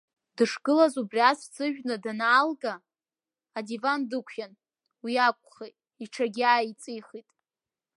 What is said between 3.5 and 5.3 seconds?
адиван днықәиан, уи